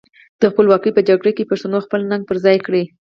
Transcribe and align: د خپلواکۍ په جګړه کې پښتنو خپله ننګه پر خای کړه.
د 0.41 0.43
خپلواکۍ 0.51 0.91
په 0.95 1.01
جګړه 1.09 1.31
کې 1.37 1.49
پښتنو 1.51 1.77
خپله 1.85 2.03
ننګه 2.11 2.27
پر 2.29 2.37
خای 2.43 2.57
کړه. 2.65 2.83